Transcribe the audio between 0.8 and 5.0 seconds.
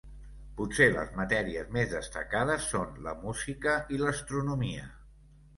les matèries més destacades són la música i l'astronomia.